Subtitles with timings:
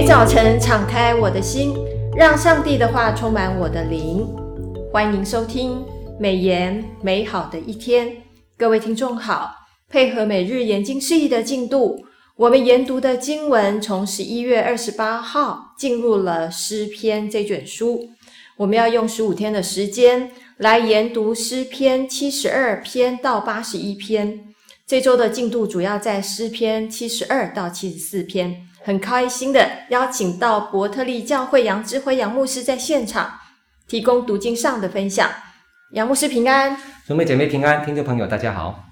[0.00, 1.74] 每早晨敞开我的心，
[2.14, 4.24] 让上帝的话充满我的灵。
[4.92, 5.84] 欢迎收听
[6.20, 8.08] 美言美好的一天，
[8.56, 9.52] 各位听众好。
[9.90, 12.06] 配合每日研经释义的进度，
[12.36, 18.10] 我们研读的经文从十一月二十八号进入了诗篇这卷书。
[18.56, 24.38] 我们要用十五天的时间来研读诗篇七十二篇到八十一篇。
[24.86, 28.64] 这周的进度主要在诗篇七十二到七十四篇。
[28.88, 33.38] 很开心的邀请到伯特利教会杨志辉杨牧师在现场
[33.86, 35.30] 提供读经上的分享。
[35.92, 36.74] 杨牧师平安，
[37.06, 38.86] 兄妹姐妹平安，听众朋友大家好。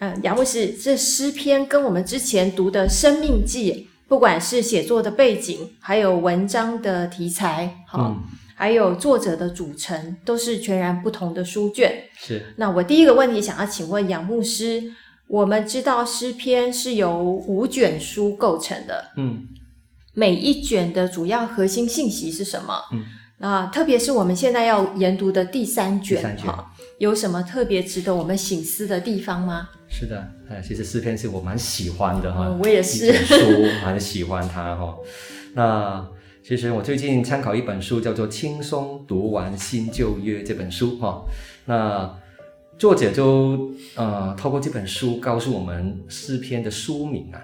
[0.00, 3.72] 嗯，杨牧师，这诗篇跟我们之前读的《生命记》，
[4.08, 8.24] 不管是写作的背景，还有文章的题材，好、嗯，
[8.56, 12.02] 还有作者的组成，都是全然不同的书卷。
[12.18, 12.52] 是。
[12.56, 14.82] 那我第一个问题想要请问杨牧师。
[15.28, 19.44] 我们知道诗篇是由五卷书构成的，嗯，
[20.14, 22.74] 每一卷的主要核心信息是什么？
[22.92, 23.04] 嗯，
[23.38, 29.68] 那特别是我们现在要研读的第三卷，哈，有什么特别值得我们省思的地方吗？
[29.88, 33.34] 是的，哎，其实诗篇是我蛮喜欢的哈，嗯，我也是，书
[33.84, 34.96] 很喜欢它哈。
[35.54, 36.06] 那
[36.46, 41.24] 其实我最近参考一本书，叫做《轻松读完新旧约》这本书哈，
[41.64, 42.16] 那。
[42.78, 47.40] 作者就呃透过这本书告诉我们诗篇的书名啊，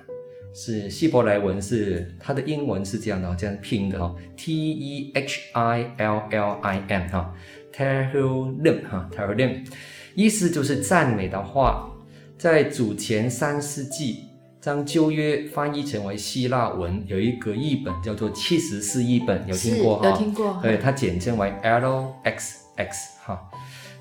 [0.54, 7.34] 是希伯来文，是它的英文是这样的，这样拼的哈，T E H I L L I M 哈
[7.74, 9.66] ，Tehillim 哈，Tehillim，
[10.14, 11.90] 意思就是赞美的话，
[12.36, 14.24] 在主前三世纪
[14.60, 20.10] 将旧约翻译成为希腊文，有一个译本叫做七十四译本，有听过哈？
[20.10, 20.58] 有听过。
[20.60, 22.90] 对，它简称为 LXX
[23.24, 23.40] 哈，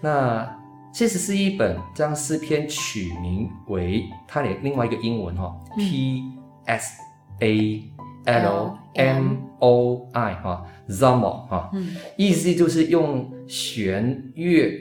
[0.02, 0.61] 那。
[0.94, 6.24] 七十是一本将诗篇取名为它的另外一个英文哈、嗯、，P
[6.66, 7.02] S
[7.40, 7.84] A
[8.26, 11.72] L M O I 哈，Psalm 哈，
[12.18, 14.72] 意思就是用弦乐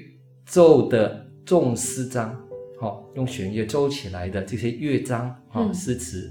[0.45, 2.37] 奏的重诗章，
[2.81, 6.31] 哈，用弦乐奏起来的这些乐章哈，诗词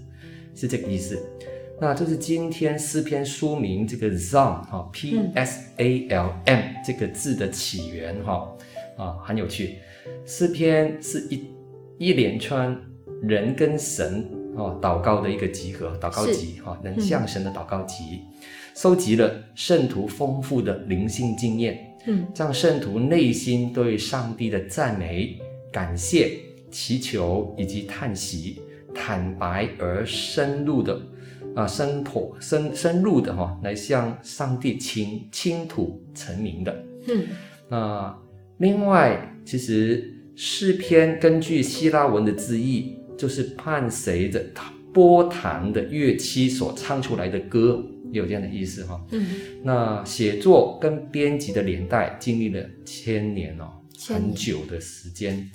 [0.54, 1.18] 是这个意思。
[1.82, 8.46] 那就是今天诗篇书名这个 Psalm 哈，P S A L M 这个字的起源哈。
[9.00, 9.78] 啊，很有趣。
[10.26, 11.46] 诗篇是一
[11.98, 12.78] 一连串
[13.22, 14.26] 人跟神
[14.58, 18.22] 啊祷告的一个集合，祷告集哈，人向神的祷告集，
[18.76, 25.40] 收集了圣徒丰富的灵性经验，嗯，让圣徒内心对上帝的赞美、
[25.72, 26.38] 感谢、
[26.70, 28.62] 祈求以及叹息，
[28.94, 31.02] 坦白而深入的
[31.56, 37.28] 啊，深剖深深入的哈，来向上帝倾倾吐陈明的，嗯，
[37.70, 38.20] 那。
[38.60, 44.46] 另外，其实诗篇根据希腊文的字义，就是伴随着
[44.94, 47.82] 波弹的乐器所唱出来的歌，
[48.12, 49.00] 有这样的意思哈。
[49.12, 49.26] 嗯，
[49.64, 53.72] 那写作跟编辑的年代经历了千年哦，
[54.08, 55.50] 很久的时间。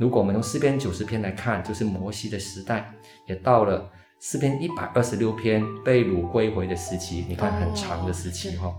[0.00, 2.90] 如果我们用诗篇九十篇来看，就是摩西的时代，
[3.28, 7.26] 也到了诗篇一百二十六篇被掳归回的时期。
[7.28, 8.74] 你看，很长的时期哈。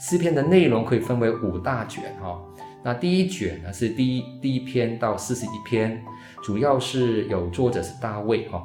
[0.00, 2.40] 诗篇的内容可以分为五大卷哈。
[2.84, 6.02] 那第一卷呢，是第一第一篇到四十一篇，
[6.42, 8.62] 主要是有作者是大卫哈。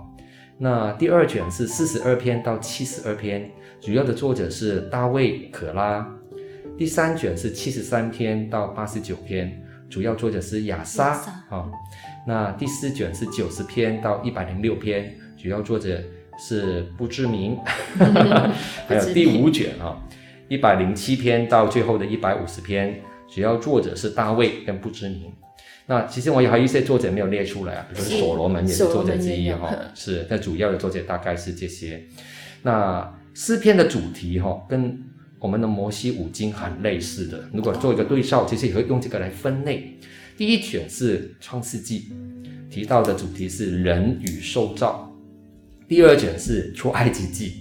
[0.58, 3.50] 那第二卷是四十二篇到七十二篇，
[3.80, 6.06] 主要的作者是大卫、可拉。
[6.78, 9.58] 第三卷是七十三篇到八十九篇，
[9.90, 11.14] 主要作者是亚莎
[11.50, 11.72] 哈。
[12.28, 15.98] 那第四卷是九十篇到一百零六篇，主要作者
[16.38, 17.58] 是不知名。
[18.86, 19.96] 还有第五卷啊，
[20.50, 23.00] 一百零七篇到最后的一百五十篇。
[23.34, 25.32] 主要作者是大卫跟不知名，
[25.86, 32.04] 那其实我也还有一些作者没有列出来啊，比如说所罗门也是作者之一哈， 是，那主要的作者大概是这些。
[32.64, 35.00] 那诗篇的主题哈，跟
[35.40, 39.98] 我们的摩西五经很类似的，如果做一个对照，其实也会用这个来分类。
[40.36, 42.10] 第一卷是创世纪，
[42.70, 45.10] 提到的主题是人与受造；
[45.88, 47.54] 第二卷是出埃及记，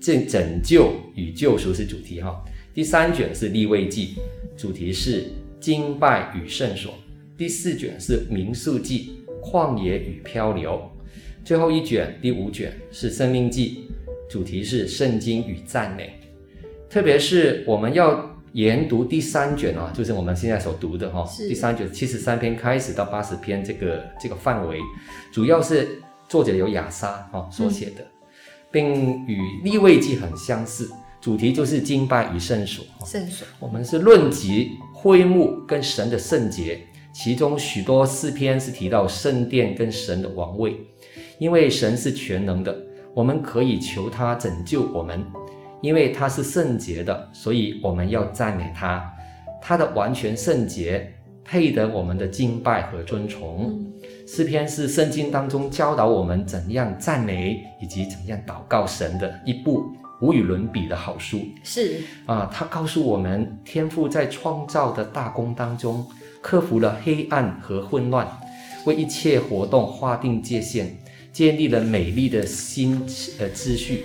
[0.00, 2.42] 这拯救与救赎是主题哈。
[2.74, 4.16] 第三卷是立位记，
[4.56, 5.26] 主题是
[5.60, 6.92] 敬拜与圣所。
[7.38, 10.82] 第四卷是民宿记，旷野与漂流。
[11.44, 13.84] 最后一卷第五卷是生命记，
[14.28, 16.14] 主题是圣经与赞美。
[16.90, 24.80] 特别是我们要研读第三卷啊，就是我们现在所读的哈，第三卷七十三篇开始到八十篇这个这个范围，
[25.32, 28.04] 主要是作者有亚萨哈所写的，
[28.72, 30.90] 并与立位记很相似。
[31.24, 32.84] 主题就是敬拜与圣所。
[33.02, 36.78] 圣所，我们是论及会幕跟神的圣洁，
[37.14, 40.76] 其中许多诗篇是提到圣殿跟神的王位，
[41.38, 42.76] 因为神是全能的，
[43.14, 45.24] 我们可以求他拯救我们，
[45.80, 49.10] 因为他是圣洁的，所以我们要赞美他。
[49.62, 51.10] 他的完全圣洁
[51.42, 53.70] 配得我们的敬拜和尊崇。
[53.70, 53.92] 嗯、
[54.26, 59.86] 诗篇是圣经当中教导我们怎样赞美以及怎样祷告神的一部
[60.20, 61.40] 无与伦比的好书。
[61.62, 66.06] 是啊，他告诉我们，天父在创造的大功当中，
[66.40, 68.26] 克服了黑暗和混乱，
[68.86, 70.96] 为一切活动划定界限。
[71.32, 72.94] 建立了美丽的新
[73.40, 74.04] 呃秩序，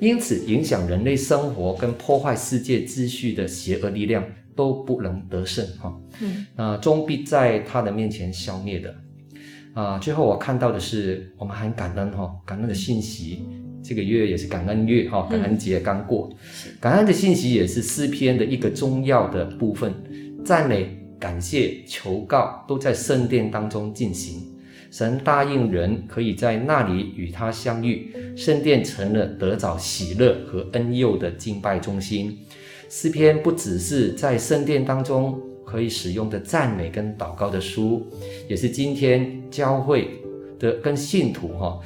[0.00, 4.24] 因此影响人类生活跟破坏世界秩序的邪恶力量
[4.56, 5.96] 都不能得胜哈。
[6.20, 8.92] 嗯，啊，终必在他的面前消灭的。
[9.72, 13.46] 啊，最后我看到的是，我们很感恩哈，感恩的信息。
[13.88, 16.30] 这个月也是感恩月哈，感恩节刚过，
[16.78, 19.90] 感恩的信息也是诗篇的一个重要的部分，
[20.44, 24.42] 赞美、感谢、求告都在圣殿当中进行。
[24.90, 32.36] 神答应人可以在那里与他相遇，圣殿成了得着喜乐和恩佑的敬拜中心。
[32.90, 38.06] 诗篇不只是在圣殿当中可以使用的赞美跟祷告的书，
[38.50, 40.10] 也是今天教会
[40.58, 41.78] 的跟信徒哈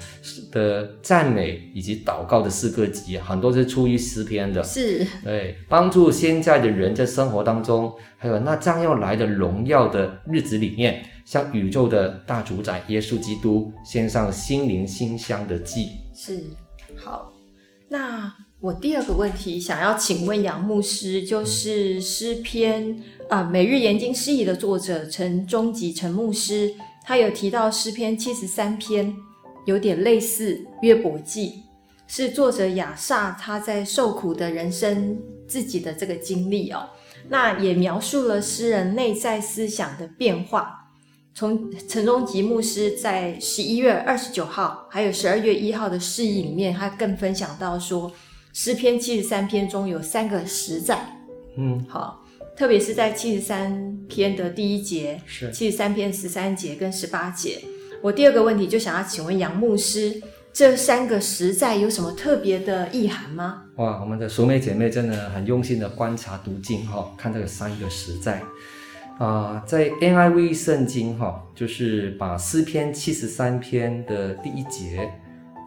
[0.50, 4.62] 的赞美以及祷告的诗歌集，很多是出于诗篇的。
[4.62, 11.04] 是，对，帮助现在的人在生活当中，还有那将要来的荣耀的日子里面。
[11.24, 15.90] 向宇宙的大主宰耶稣基督献上心灵馨香的祭。
[16.12, 16.42] 是，
[16.96, 17.32] 好。
[17.88, 22.98] 那我第二个问题想要请问杨牧师，就是诗篇
[23.28, 26.74] 啊、呃，每日研经释义的作者陈忠吉陈牧师，
[27.04, 29.14] 他有提到诗篇七十三篇
[29.66, 31.62] 有点类似约伯记，
[32.06, 36.88] 是作者雅萨他在受苦的人生自己的这个经历哦。
[37.28, 40.78] 那也描述了诗人内在思想的变化。
[41.34, 48.12] 从陈忠吉牧师在十一月二十九号，还有十二月一号的释义里面，他更分享到说，
[48.52, 51.19] 诗篇七十三篇中有三个实在，
[51.56, 52.21] 嗯，好，
[52.56, 57.58] 特别是在七十三篇的第一节，是七十三篇十三节跟十八节。
[58.02, 60.20] 我第二个问题就想要请问杨牧师，
[60.52, 63.62] 这三个实在有什么特别的意涵吗？
[63.76, 68.43] 哇，我们的熟妹姐妹真的很用心的观察读经哈，看这个三个实在。
[69.19, 75.10] 啊、呃，在 NIV 圣经哈，就是把诗篇七十三篇的第一节、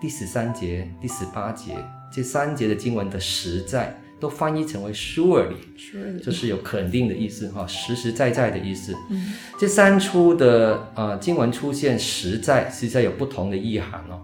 [0.02, 1.74] 第十三节、第十八节
[2.14, 8.96] 这三节的经文的实在，都翻译成为 surely，surely 就是有肯定的意思哈，实实在在的意思。
[9.10, 14.22] 嗯，这三处的啊、呃、经文出现实在，实在有不同的意涵哦。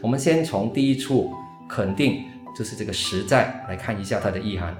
[0.00, 1.32] 我们先从第一处
[1.68, 2.24] 肯定，
[2.56, 4.76] 就是这个实在来看一下它的意涵。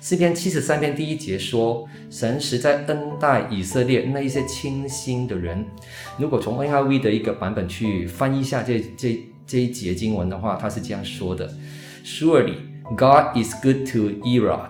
[0.00, 5.64] 诗篇七十三篇第一节说：“神实在恩待以色列那一些清心的人。”
[6.18, 11.50] 如果从 NIV 的一个版本去翻译一下这这这一节经文的话，他是这样说的
[12.06, 12.58] ：“Surely
[12.96, 14.68] God is good to Israel,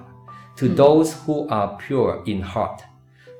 [0.56, 2.78] to those who are pure in heart。”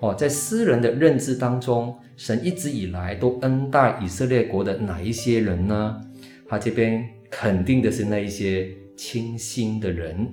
[0.01, 6.01] 哦，在诗人的认知当中，神一直以来都恩待以色列国的哪一些人呢？
[6.47, 8.69] 他这边肯定的是那一些。
[8.97, 10.27] 清心的人，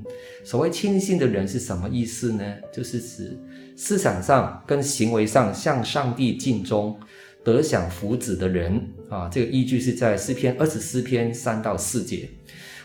[0.46, 2.56] 所谓清心的人是什么意思呢？
[2.72, 3.38] 就是指
[3.76, 6.98] 思想上跟行为上向上帝尽忠、
[7.44, 9.28] 得享福祉的人啊。
[9.30, 12.30] 这个依据是在诗篇二十四篇三到四节。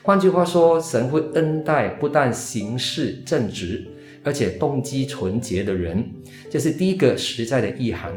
[0.02, 3.86] 换句话说，神会恩待不但行事正直，
[4.24, 6.08] 而且动机纯洁的人。
[6.50, 8.12] 这是第一个实在的意涵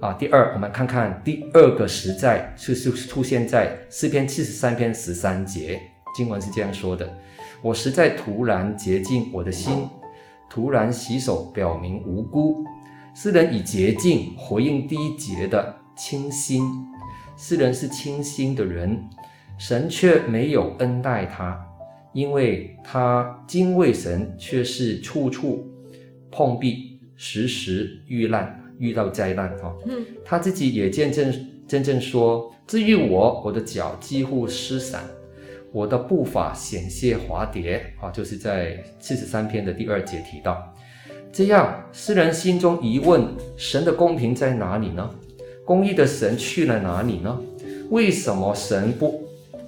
[0.00, 0.12] 啊。
[0.12, 5.80] 第二，我们看看第二个实在，是是出现在诗篇七十三篇十三节。
[6.14, 7.10] 经文是这样说的
[7.62, 9.88] ：“我实在突然洁净我的心，
[10.50, 12.62] 突然洗手，表明无辜。
[13.14, 16.62] 诗人以洁净回应第一节的清心。
[17.34, 19.02] 诗人是清心的人，
[19.64, 21.56] 神却没有恩待他，
[22.12, 25.64] 因为他敬畏神，却是处处
[26.32, 29.56] 碰壁，时时遇难，遇到灾难。
[29.58, 31.32] 哈，嗯，他自己也见证
[31.68, 35.04] 见证说：至于我，我的脚几乎失散。”
[35.70, 40.74] 我的步伐险些滑跌啊，就是在七十三篇的第二节提到，
[41.32, 45.08] 这样诗人心中疑问：神的公平在哪里呢？
[45.64, 47.40] 公义的神去了哪里呢？
[47.90, 49.21] 为什么神不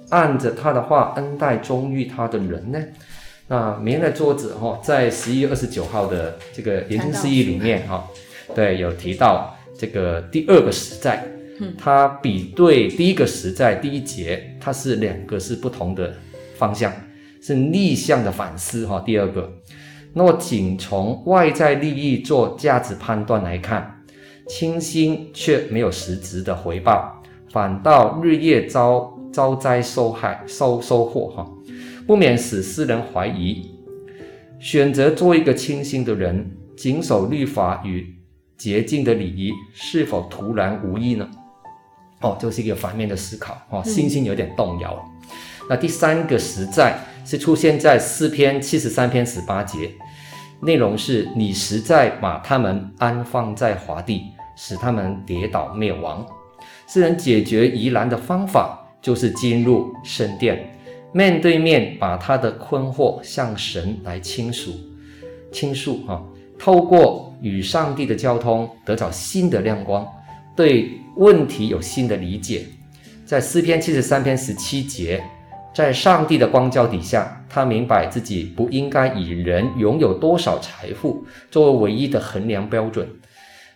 [0.09, 2.79] 按着他的话恩待忠于他的人呢？
[3.47, 8.07] 那明的作者哈，在十一月二十九号的这个研经释义里面哈，
[8.55, 11.25] 对，有提到这个第二个实在。
[11.77, 16.13] 他比对第一个实在第一节，它是两个是不同的
[16.57, 16.91] 方向，
[17.41, 19.01] 是逆向的反思哈。
[19.05, 19.49] 第二个，
[20.11, 24.03] 那么仅从外在利益做价值判断来看，
[24.49, 27.14] 清新却没有实质的回报，
[27.55, 31.49] 反倒日夜遭遭灾受害受收获哈，
[32.05, 33.71] 不免使诗人怀疑，
[34.59, 38.13] 选择做一个清心的人，谨守律法与
[38.57, 41.25] 洁净的礼仪，是否徒然无益呢？
[42.19, 44.93] 哦，就是一个反面的思考哦，信心有点动摇。
[44.93, 45.29] 嗯、
[45.69, 49.89] 那第三个实在是出现在诗篇七十三篇十八节，
[50.61, 54.23] 内容是你实在把他们安放在华地，
[54.57, 56.27] 使他们跌倒灭亡。
[56.87, 60.69] 诗人解决疑难的方法就是进入圣殿，
[61.11, 64.71] 面对面把他的困惑向神来倾诉，
[65.51, 66.23] 倾诉哈，
[66.59, 70.07] 透过与上帝的交通得到新的亮光，
[70.55, 72.65] 对问题有新的理解。
[73.25, 75.23] 在诗篇七十三篇十七节，
[75.73, 83.07] 在上帝的光照底下，他明白自己不应该以人拥有多少财富作为唯一的衡量标准。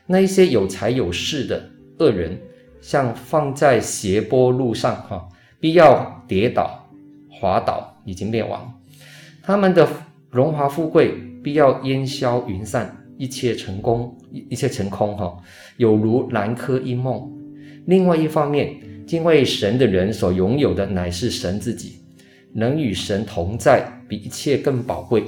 [0.05, 2.39] 那一些有财有势的恶人，
[2.81, 5.27] 像放在斜坡路上，哈，
[5.59, 6.89] 必要跌倒、
[7.29, 8.73] 滑倒，已经灭亡。
[9.41, 9.87] 他们的
[10.29, 15.37] 荣华富贵必要烟消云散，一切成功，一切成空，哈，
[15.77, 17.31] 有如南柯一梦。
[17.85, 21.99] 另外一方面，敬畏神的人所拥有的乃是神自己，
[22.53, 25.23] 能与神同在，比一切更宝贵。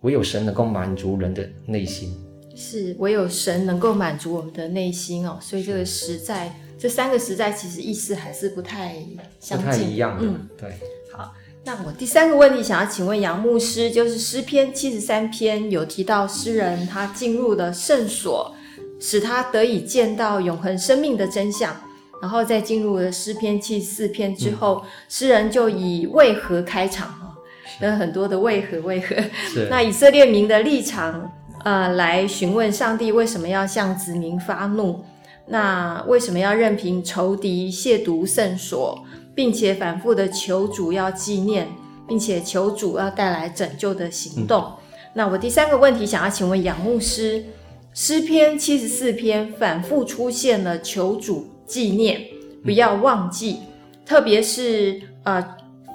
[0.00, 2.14] 唯有神能够满足人的内心，
[2.56, 5.38] 是唯有神能够满足我们的内心哦。
[5.40, 6.52] 所以这个实在。
[6.80, 8.94] 这三个时代其实意思还是不太
[9.38, 10.24] 相近，不太一样的。
[10.24, 10.70] 嗯，对。
[11.12, 11.34] 好，
[11.64, 18.54] 那我第三个问题想要请问杨牧师，就是诗篇七十三篇有提到诗人他进入了圣所，
[18.98, 21.76] 使他得以见到永恒生命的真相，
[22.22, 27.36] 然后在进入了诗篇七十四篇之后，嗯、诗人就以为何开场啊，
[27.82, 29.14] 有很多的为何为何。
[29.68, 31.30] 那以色列民的立场，
[31.62, 35.04] 呃，来询问上帝为什么要向子民发怒。
[35.52, 39.04] 那为什么要任凭仇敌亵渎圣所，
[39.34, 41.66] 并且反复的求主要纪念，
[42.06, 44.62] 并且求主要带来拯救的行动？
[44.62, 44.72] 嗯、
[45.14, 47.44] 那我第三个问题想要请问杨牧师，
[47.92, 52.20] 诗篇七十四篇反复出现了求主纪念，
[52.62, 53.66] 不要忘记，嗯、
[54.06, 55.44] 特别是呃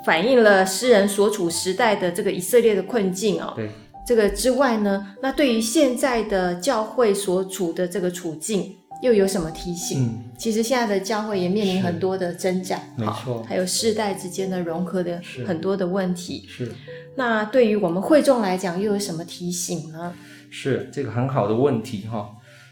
[0.06, 3.54] 反映了诗人所处时代的这个以色列的困境哦。
[3.56, 3.70] 对，
[4.06, 8.76] 这个之外呢，那对于现在的教会所处的这个处境。
[9.02, 10.06] 又有什么提醒？
[10.06, 16.46] 嗯，其实现在的教会也面临很多的挣扎，没错，还有世代之间的融合的很多的问题。
[16.48, 16.72] 是，
[17.16, 20.14] 那对于我们会众来讲，又有什么提醒呢？
[20.50, 22.30] 是这个很好的问题哈。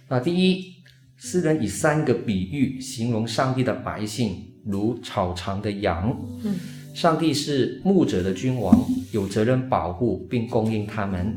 [0.07, 0.73] 那第一，
[1.17, 6.15] 诗人以三个比喻形容上帝的百姓如草场的羊。
[6.43, 6.55] 嗯，
[6.93, 11.35] 上帝是牧者的君王，有责任保护并供应他们。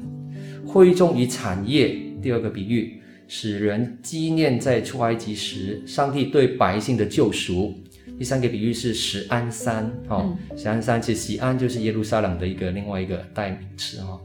[0.66, 3.02] 会众与产业，第二个比喻。
[3.28, 7.75] 使人纪念在出埃及时，上帝对百姓的救赎。
[8.18, 14.18] 第三个比喻是石安山，哦，锡安山其实锡安就是耶路撒冷的一个另外一个代名词，哈，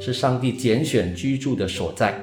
[0.00, 2.18] 是上帝拣选居住的所在。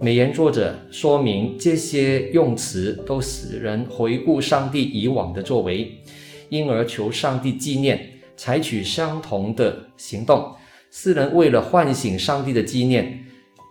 [0.00, 5.92] 美言作者说明这些用词都使人回顾上帝以往的作为，
[6.48, 10.54] 因而求上帝纪念，采取相同的行动。
[10.90, 13.23] 诗人为了唤醒上帝的纪念。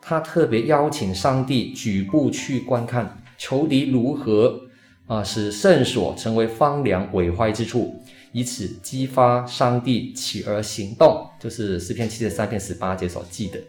[0.06, 4.60] 他特别邀请上帝举步去观看仇敌如何
[5.08, 8.02] 啊，使圣所成为荒凉毁坏之处，
[8.34, 13.60] 以此激发上帝起而行动，就是诗篇七十三篇十八节所记的。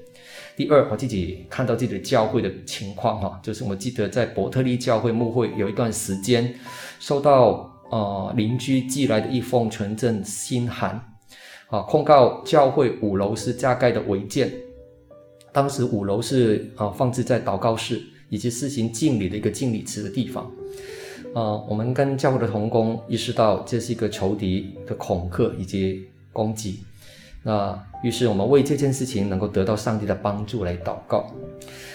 [0.57, 6.55] 第二，我自己看到自己的教会的情况哈，就是我记得在伯特利教会牧会有一段时间，
[6.99, 11.01] 收到呃邻居寄来的一封纯正信函，
[11.69, 14.53] 啊，控告教会五楼是加盖的违建。
[15.55, 20.51] 当时五楼是啊放置在祷告室以及施行敬礼的一个敬礼池的地方，
[21.33, 26.81] 啊，我们跟教会的同工意识到这是一个仇敌的恐吓以及攻击，
[27.45, 31.33] 那于是我们为这件事情能够得到上帝的帮助来祷告，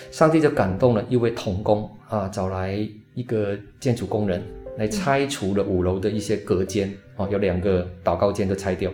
[0.10, 4.42] 上帝就感动了一位同工啊，找来一个建筑工人
[4.78, 8.90] 来拆除了五楼的一些隔间啊，有两个祷告间都拆掉。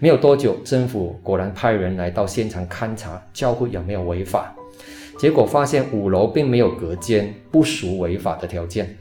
[0.00, 4.54] 没有多久，政府果然派人来到现场勘察教会有没有违法，
[5.18, 8.96] 结果发现五楼并没有隔间，不属违法的条件。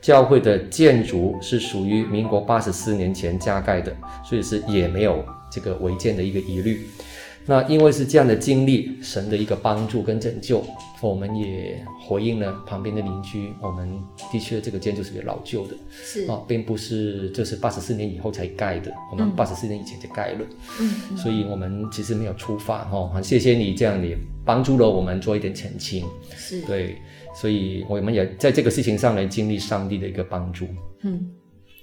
[0.00, 6.86] 教会的建筑是属于民国八十四年前加盖的，所以是也没有这个违建的一个疑虑。
[7.46, 10.64] 那因为是这样的经历，神的一个帮助跟拯救，
[11.00, 13.52] 我们也回应了旁边的邻居。
[13.60, 20.46] 我们的确这个建筑是比较老旧的，是啊，并不是这是八十四年以后才盖的，我们八十四年以前就盖了。
[20.80, 26.04] 嗯，所以我们其实没有出发哈，很谢谢你这样也帮助了我们做一点澄清。
[26.36, 26.96] 是，对，
[27.34, 30.66] 所以我们也在这个事情上来经历上帝的一个帮助。
[31.02, 31.28] 嗯。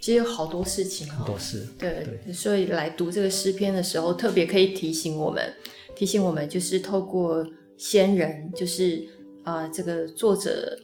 [0.08, 2.32] 其实有好多事情哈，都是对，对。
[2.32, 5.54] 所以来读这个诗篇的时候，特别可以提醒我们，
[5.98, 7.46] 提醒我们就是透过
[7.78, 9.06] 先人，就是
[9.44, 10.80] 啊、呃，这个作者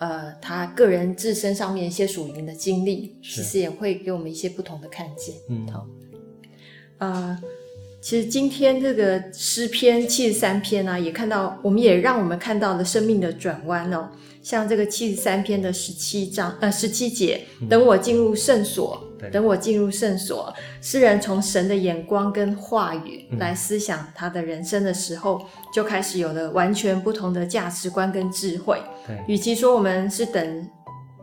[0.00, 5.36] 呃，他个人自身上面一些属灵的经历，其实也会给我们一些不同的看见。
[5.48, 5.86] 嗯，好，
[6.98, 7.40] 呃，
[8.04, 14.10] 其实今天这个诗篇七十三篇呢、啊，也看到，我们也让我们看到了生命的转弯哦。
[14.42, 28.82] 像这个七十三篇的十七章，呃，十七节，等我进入圣所，嗯、等我进入圣所，诗人从神的眼光跟话语来思想他的人生的时候，嗯、就开始有了完全不同的价值观跟智慧。
[29.06, 30.68] 对，与其说我们是等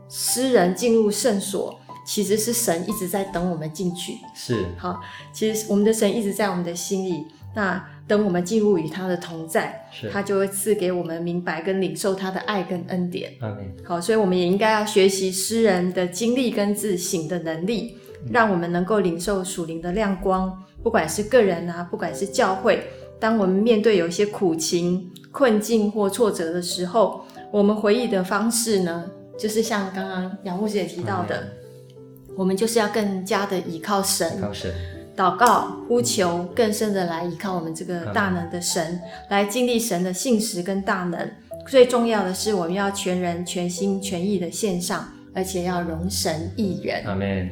[0.09, 1.79] 诗人进入圣所，
[2.12, 4.18] 其实是神一直在等我们进去。
[4.36, 5.00] 是，好，
[5.32, 7.25] 其实我们的神一直在我们的心里。
[7.56, 13.32] 那等我们进入与他的同在，是他就会赐给我们明白跟领受他的爱跟恩典。
[13.41, 20.51] 嗯、好，所以我们也应该要学习诗人的经历跟自省的能力，嗯、让我们能够领受属灵的亮光。
[20.84, 22.84] 不管是个人啊，不管是教会，
[23.22, 31.48] 当我们面对有一些苦情、困境或挫折的时候，我们回忆的方式呢，就是像刚刚杨牧师也提到的，嗯、
[32.38, 34.38] 我们就是要更加的依靠神。
[34.38, 34.73] 依靠神
[35.15, 41.29] 祷告、呼求，更深的来依靠我们这个大能的神，嗯、来经历神的信实跟大能。
[41.67, 47.03] 最重要的是，我们要全人、全心、全意的献上，而且要容神一人。
[47.05, 47.51] 阿门。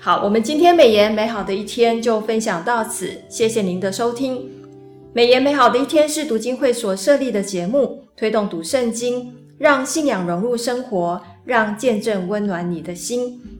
[0.00, 4.50] 好，我们今天美言美好的一天就分享到此，谢谢您的收听。
[5.14, 13.40] 美言美好的一天是读经会所设立的节目，推动读圣经，让信仰融入生活，让见证温暖你的心。